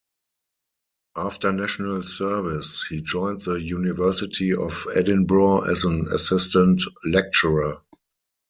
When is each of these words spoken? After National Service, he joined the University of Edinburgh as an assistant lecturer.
After 1.15 1.51
National 1.51 2.01
Service, 2.01 2.87
he 2.89 3.03
joined 3.03 3.41
the 3.41 3.57
University 3.61 4.51
of 4.51 4.87
Edinburgh 4.95 5.65
as 5.69 5.83
an 5.83 6.07
assistant 6.11 6.81
lecturer. 7.05 7.81